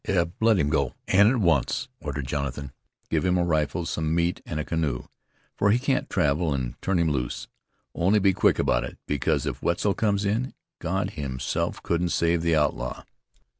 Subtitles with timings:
[0.05, 2.71] "Eb, let him go, an' at once," ordered Jonathan.
[3.11, 5.03] "Give him a rifle, some meat, an' a canoe,
[5.55, 7.47] for he can't travel, an' turn him loose.
[7.93, 12.55] Only be quick about it, because if Wetzel comes in, God himself couldn't save the
[12.55, 13.03] outlaw."